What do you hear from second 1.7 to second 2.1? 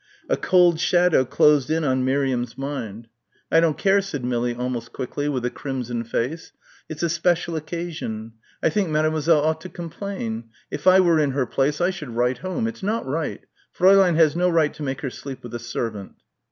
on